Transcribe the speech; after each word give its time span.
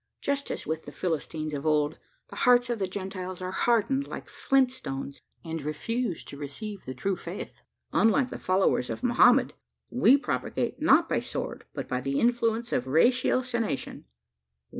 Just 0.19 0.49
as 0.49 0.65
with 0.65 0.85
the 0.85 0.91
Philistines 0.91 1.53
of 1.53 1.63
old, 1.63 1.99
the 2.29 2.37
hearts 2.37 2.71
of 2.71 2.79
the 2.79 2.87
Gentiles 2.87 3.39
are 3.39 3.51
hardened 3.51 4.07
like 4.07 4.29
flint 4.29 4.71
stones, 4.71 5.21
and 5.45 5.61
refuse 5.61 6.23
to 6.23 6.37
receive 6.37 6.85
the 6.85 6.95
true 6.95 7.15
faith. 7.15 7.61
Unlike 7.93 8.31
the 8.31 8.39
followers 8.39 8.89
of 8.89 9.03
Mohammed, 9.03 9.53
we 9.91 10.17
propagate 10.17 10.81
not 10.81 11.07
by 11.07 11.17
the 11.17 11.21
sword, 11.25 11.65
but 11.75 11.87
by 11.87 12.01
the 12.01 12.19
influence 12.19 12.73
of 12.73 12.85
ratiocination." 12.87 14.05